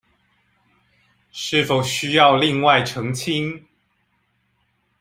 [1.29, 3.67] 是否需要另外澄清